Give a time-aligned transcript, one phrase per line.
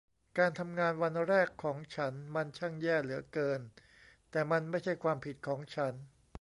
[0.37, 3.61] การทำงานวันแรกของฉันมันช่างแย่เหลือเกิน
[4.31, 5.93] แต่มันไม่ใช่ความผิดของฉัน